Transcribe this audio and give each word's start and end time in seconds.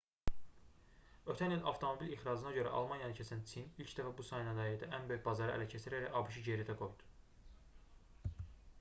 ötən 1.33 1.51
il 1.57 1.67
avtomobil 1.71 2.13
ixracına 2.15 2.53
görə 2.55 2.71
almaniyanı 2.79 3.17
keçən 3.19 3.43
çin 3.51 3.67
ilk 3.85 3.93
dəfə 3.99 4.13
bu 4.21 4.25
sənayedə 4.31 4.89
ən 4.99 5.05
böyük 5.13 5.23
bazarı 5.29 5.57
ələ 5.59 5.67
keçirərək 5.75 6.17
abş-ı 6.23 6.43
geridə 6.51 6.77
qoydu 6.79 8.41